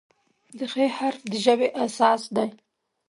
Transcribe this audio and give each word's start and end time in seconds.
د 0.57 0.59
"خ" 0.71 0.73
حرف 0.97 1.21
د 1.31 1.33
ژبې 1.45 1.67
اساس 1.83 2.21
دی. 2.35 2.49